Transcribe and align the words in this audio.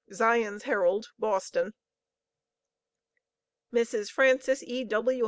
Zion's 0.11 0.63
Herald, 0.63 1.09
Boston. 1.19 1.75
"Mrs. 3.71 4.09
Frances 4.09 4.63
E.W. 4.63 5.19